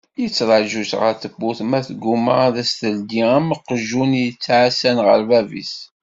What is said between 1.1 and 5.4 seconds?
tewwurt ma tgumma ad as-teldi am uqjun yettɛassan ɣef